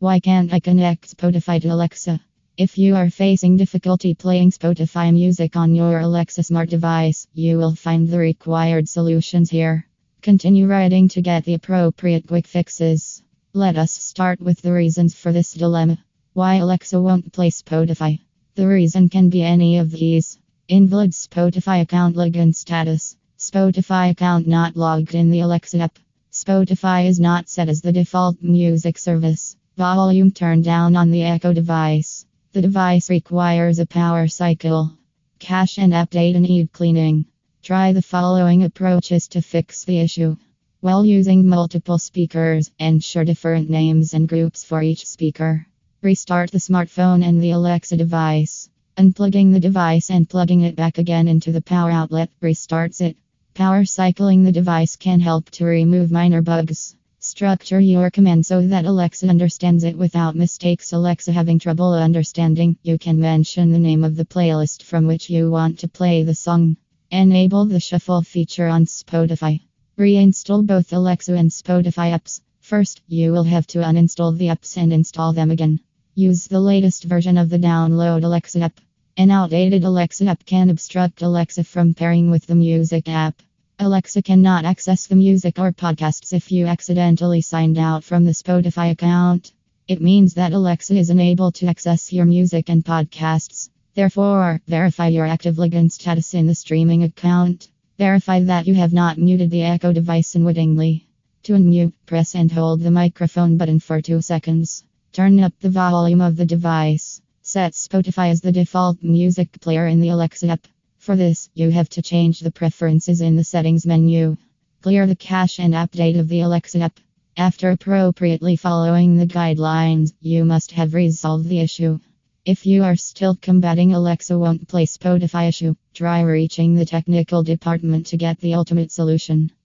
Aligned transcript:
Why 0.00 0.18
can't 0.18 0.50
I 0.50 0.60
connect 0.60 1.14
Spotify 1.14 1.60
to 1.60 1.68
Alexa? 1.68 2.22
If 2.56 2.78
you 2.78 2.96
are 2.96 3.10
facing 3.10 3.58
difficulty 3.58 4.14
playing 4.14 4.50
Spotify 4.50 5.12
music 5.12 5.56
on 5.56 5.74
your 5.74 5.98
Alexa 6.00 6.42
smart 6.42 6.70
device, 6.70 7.26
you 7.34 7.58
will 7.58 7.74
find 7.74 8.08
the 8.08 8.16
required 8.16 8.88
solutions 8.88 9.50
here. 9.50 9.86
Continue 10.22 10.66
writing 10.66 11.10
to 11.10 11.20
get 11.20 11.44
the 11.44 11.52
appropriate 11.52 12.26
quick 12.26 12.46
fixes. 12.46 13.22
Let 13.52 13.76
us 13.76 13.92
start 13.92 14.40
with 14.40 14.62
the 14.62 14.72
reasons 14.72 15.14
for 15.14 15.32
this 15.32 15.52
dilemma. 15.52 15.98
Why 16.32 16.54
Alexa 16.54 16.98
won't 16.98 17.34
play 17.34 17.50
Spotify? 17.50 18.20
The 18.54 18.66
reason 18.66 19.10
can 19.10 19.28
be 19.28 19.42
any 19.42 19.76
of 19.76 19.90
these. 19.90 20.38
Invalid 20.66 21.10
Spotify 21.10 21.82
account 21.82 22.16
login 22.16 22.54
status. 22.54 23.18
Spotify 23.38 24.12
account 24.12 24.46
not 24.46 24.76
logged 24.76 25.14
in 25.14 25.30
the 25.30 25.40
Alexa 25.40 25.78
app. 25.78 25.98
Spotify 26.32 27.06
is 27.06 27.20
not 27.20 27.50
set 27.50 27.68
as 27.68 27.82
the 27.82 27.92
default 27.92 28.40
music 28.40 28.96
service. 28.96 29.49
Volume 29.80 30.30
turned 30.30 30.62
down 30.62 30.94
on 30.94 31.10
the 31.10 31.22
Echo 31.22 31.54
device. 31.54 32.26
The 32.52 32.60
device 32.60 33.08
requires 33.08 33.78
a 33.78 33.86
power 33.86 34.28
cycle. 34.28 34.92
Cache 35.38 35.78
and 35.78 35.94
app 35.94 36.10
data 36.10 36.38
need 36.38 36.70
cleaning. 36.70 37.24
Try 37.62 37.94
the 37.94 38.02
following 38.02 38.62
approaches 38.62 39.26
to 39.28 39.40
fix 39.40 39.86
the 39.86 39.98
issue. 40.00 40.36
While 40.80 41.06
using 41.06 41.48
multiple 41.48 41.96
speakers, 41.96 42.70
ensure 42.78 43.24
different 43.24 43.70
names 43.70 44.12
and 44.12 44.28
groups 44.28 44.64
for 44.64 44.82
each 44.82 45.06
speaker. 45.06 45.66
Restart 46.02 46.50
the 46.50 46.58
smartphone 46.58 47.24
and 47.24 47.42
the 47.42 47.52
Alexa 47.52 47.96
device. 47.96 48.68
Unplugging 48.98 49.50
the 49.50 49.60
device 49.60 50.10
and 50.10 50.28
plugging 50.28 50.60
it 50.60 50.76
back 50.76 50.98
again 50.98 51.26
into 51.26 51.52
the 51.52 51.62
power 51.62 51.90
outlet 51.90 52.28
restarts 52.42 53.00
it. 53.00 53.16
Power 53.54 53.86
cycling 53.86 54.44
the 54.44 54.52
device 54.52 54.96
can 54.96 55.20
help 55.20 55.48
to 55.52 55.64
remove 55.64 56.10
minor 56.10 56.42
bugs. 56.42 56.96
Structure 57.22 57.78
your 57.78 58.10
command 58.10 58.46
so 58.46 58.66
that 58.66 58.86
Alexa 58.86 59.28
understands 59.28 59.84
it 59.84 59.94
without 59.94 60.34
mistakes. 60.34 60.94
Alexa 60.94 61.30
having 61.32 61.58
trouble 61.58 61.92
understanding, 61.92 62.78
you 62.82 62.96
can 62.96 63.20
mention 63.20 63.70
the 63.70 63.78
name 63.78 64.04
of 64.04 64.16
the 64.16 64.24
playlist 64.24 64.84
from 64.84 65.06
which 65.06 65.28
you 65.28 65.50
want 65.50 65.78
to 65.80 65.86
play 65.86 66.22
the 66.22 66.34
song. 66.34 66.78
Enable 67.10 67.66
the 67.66 67.78
shuffle 67.78 68.22
feature 68.22 68.68
on 68.68 68.86
Spotify. 68.86 69.60
Reinstall 69.98 70.66
both 70.66 70.94
Alexa 70.94 71.34
and 71.34 71.50
Spotify 71.50 72.18
apps. 72.18 72.40
First, 72.60 73.02
you 73.06 73.32
will 73.32 73.44
have 73.44 73.66
to 73.66 73.80
uninstall 73.80 74.34
the 74.38 74.46
apps 74.46 74.78
and 74.78 74.90
install 74.90 75.34
them 75.34 75.50
again. 75.50 75.78
Use 76.14 76.46
the 76.46 76.58
latest 76.58 77.04
version 77.04 77.36
of 77.36 77.50
the 77.50 77.58
download 77.58 78.24
Alexa 78.24 78.60
app. 78.60 78.80
An 79.18 79.30
outdated 79.30 79.84
Alexa 79.84 80.24
app 80.24 80.46
can 80.46 80.70
obstruct 80.70 81.20
Alexa 81.20 81.64
from 81.64 81.92
pairing 81.92 82.30
with 82.30 82.46
the 82.46 82.54
music 82.54 83.10
app. 83.10 83.42
Alexa 83.82 84.20
cannot 84.20 84.66
access 84.66 85.06
the 85.06 85.16
music 85.16 85.58
or 85.58 85.72
podcasts 85.72 86.34
if 86.34 86.52
you 86.52 86.66
accidentally 86.66 87.40
signed 87.40 87.78
out 87.78 88.04
from 88.04 88.26
the 88.26 88.32
Spotify 88.32 88.90
account. 88.90 89.52
It 89.88 90.02
means 90.02 90.34
that 90.34 90.52
Alexa 90.52 90.94
is 90.94 91.08
unable 91.08 91.50
to 91.52 91.66
access 91.66 92.12
your 92.12 92.26
music 92.26 92.68
and 92.68 92.84
podcasts. 92.84 93.70
Therefore, 93.94 94.60
verify 94.66 95.08
your 95.08 95.24
active 95.24 95.56
login 95.56 95.90
status 95.90 96.34
in 96.34 96.46
the 96.46 96.54
streaming 96.54 97.04
account. 97.04 97.68
Verify 97.96 98.40
that 98.40 98.66
you 98.66 98.74
have 98.74 98.92
not 98.92 99.16
muted 99.16 99.50
the 99.50 99.62
Echo 99.62 99.94
device 99.94 100.34
unwittingly. 100.34 101.08
To 101.44 101.54
unmute, 101.54 101.94
press 102.04 102.34
and 102.34 102.52
hold 102.52 102.82
the 102.82 102.90
microphone 102.90 103.56
button 103.56 103.80
for 103.80 104.02
2 104.02 104.20
seconds. 104.20 104.84
Turn 105.14 105.40
up 105.40 105.54
the 105.58 105.70
volume 105.70 106.20
of 106.20 106.36
the 106.36 106.44
device. 106.44 107.22
Set 107.40 107.72
Spotify 107.72 108.28
as 108.28 108.42
the 108.42 108.52
default 108.52 109.02
music 109.02 109.58
player 109.58 109.86
in 109.86 110.02
the 110.02 110.10
Alexa 110.10 110.48
app. 110.48 110.66
For 111.00 111.16
this, 111.16 111.48
you 111.54 111.70
have 111.70 111.88
to 111.90 112.02
change 112.02 112.40
the 112.40 112.50
preferences 112.50 113.22
in 113.22 113.34
the 113.34 113.42
settings 113.42 113.86
menu. 113.86 114.36
Clear 114.82 115.06
the 115.06 115.16
cache 115.16 115.58
and 115.58 115.72
update 115.72 116.20
of 116.20 116.28
the 116.28 116.42
Alexa 116.42 116.78
app. 116.78 117.00
After 117.38 117.70
appropriately 117.70 118.54
following 118.54 119.16
the 119.16 119.26
guidelines, 119.26 120.12
you 120.20 120.44
must 120.44 120.72
have 120.72 120.92
resolved 120.92 121.48
the 121.48 121.60
issue. 121.60 122.00
If 122.44 122.66
you 122.66 122.84
are 122.84 122.96
still 122.96 123.34
combating 123.34 123.94
Alexa 123.94 124.38
won't 124.38 124.68
play 124.68 124.84
Spotify 124.84 125.48
issue, 125.48 125.74
try 125.94 126.20
reaching 126.20 126.74
the 126.74 126.84
technical 126.84 127.42
department 127.42 128.08
to 128.08 128.18
get 128.18 128.38
the 128.40 128.52
ultimate 128.52 128.92
solution. 128.92 129.52